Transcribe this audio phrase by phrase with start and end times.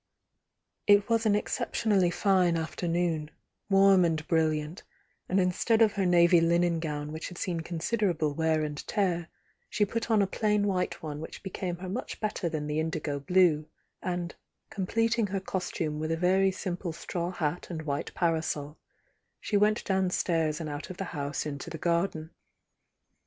[0.87, 3.29] It was an exceptionally fine afternoon,
[3.69, 4.81] warm and brilliant,
[5.29, 9.29] and instead of her navy linen gown which had seen considerable wear and tear,
[9.69, 13.19] she put on a plain white one which became her much better than the indigo
[13.19, 13.67] blue,
[14.01, 14.33] and,
[14.71, 18.79] completing her costume with a very simple straw hat and white parasol,
[19.39, 22.31] she went downstairs and out of the house into the garden.